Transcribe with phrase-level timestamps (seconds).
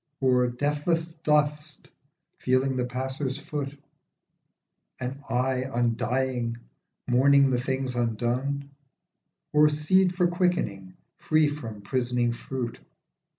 [0.19, 1.87] Or deathless dust
[2.39, 3.77] feeling the passer's foot?
[4.99, 6.57] An eye undying
[7.07, 8.71] mourning things undone?
[9.53, 12.79] Or seed for quickening free from prisoning fruit